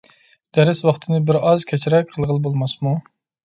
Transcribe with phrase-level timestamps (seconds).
[0.57, 2.99] دەرس ۋاقتىنى بىرئاز كەچرەك قىلغىلى بولماسمۇ؟